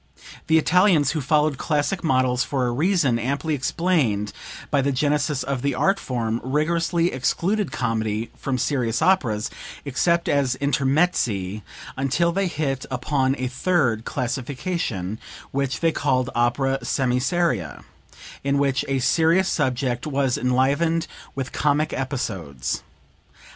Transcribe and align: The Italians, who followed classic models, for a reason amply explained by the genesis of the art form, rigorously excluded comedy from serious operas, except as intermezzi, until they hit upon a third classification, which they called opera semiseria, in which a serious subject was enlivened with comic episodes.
The 0.47 0.57
Italians, 0.57 1.11
who 1.11 1.21
followed 1.21 1.59
classic 1.59 2.03
models, 2.03 2.43
for 2.43 2.65
a 2.65 2.71
reason 2.71 3.19
amply 3.19 3.53
explained 3.53 4.33
by 4.71 4.81
the 4.81 4.91
genesis 4.91 5.43
of 5.43 5.61
the 5.61 5.75
art 5.75 5.99
form, 5.99 6.41
rigorously 6.43 7.11
excluded 7.13 7.71
comedy 7.71 8.31
from 8.35 8.57
serious 8.57 9.03
operas, 9.03 9.51
except 9.85 10.27
as 10.27 10.55
intermezzi, 10.59 11.61
until 11.95 12.31
they 12.31 12.47
hit 12.47 12.83
upon 12.89 13.35
a 13.37 13.45
third 13.47 14.03
classification, 14.03 15.19
which 15.51 15.81
they 15.81 15.91
called 15.91 16.31
opera 16.33 16.79
semiseria, 16.81 17.83
in 18.43 18.57
which 18.57 18.83
a 18.87 18.97
serious 18.97 19.49
subject 19.49 20.07
was 20.07 20.35
enlivened 20.35 21.05
with 21.35 21.51
comic 21.51 21.93
episodes. 21.93 22.81